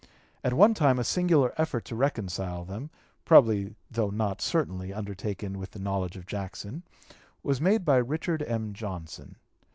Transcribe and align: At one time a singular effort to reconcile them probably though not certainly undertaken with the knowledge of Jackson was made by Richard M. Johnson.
At 0.43 0.55
one 0.55 0.73
time 0.73 0.97
a 0.97 1.03
singular 1.03 1.53
effort 1.61 1.85
to 1.85 1.95
reconcile 1.95 2.65
them 2.65 2.89
probably 3.23 3.75
though 3.91 4.09
not 4.09 4.41
certainly 4.41 4.91
undertaken 4.91 5.59
with 5.59 5.73
the 5.73 5.79
knowledge 5.79 6.17
of 6.17 6.25
Jackson 6.25 6.81
was 7.43 7.61
made 7.61 7.85
by 7.85 7.97
Richard 7.97 8.41
M. 8.41 8.73
Johnson. 8.73 9.35